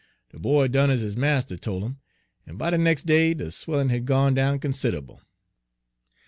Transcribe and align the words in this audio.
De 0.31 0.39
boy 0.39 0.67
done 0.67 0.89
ez 0.89 1.01
his 1.01 1.15
marster 1.15 1.55
tol' 1.57 1.83
'im, 1.85 1.99
en 2.47 2.57
by 2.57 2.71
de 2.71 2.77
nex' 2.79 3.03
day 3.03 3.35
de 3.35 3.51
swellin' 3.51 3.89
had 3.89 4.07
gone 4.07 4.33
down 4.33 4.57
consid'able. 4.57 5.21